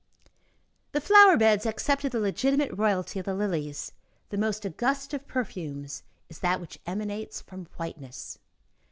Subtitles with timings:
[0.93, 3.91] The flower beds accepted the legitimate royalty of the lilies;
[4.29, 8.39] the most august of perfumes is that which emanates from whiteness.